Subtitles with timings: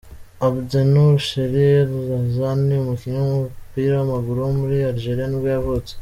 [0.45, 5.93] Abdennour Chérif El-Ouazzani, umukinnyi w’umupira w’amaguru wo muri Algeria nibwo yavutse.